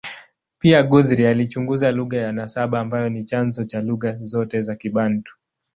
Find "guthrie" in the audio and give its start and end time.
0.83-1.27